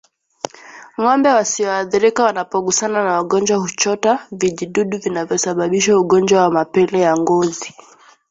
[0.99, 7.75] Ngombe wasioathirika wanapogusana na wagonjwa huchota vijidudu vinavyosababisha ugonjwa wa mapele ya ngozi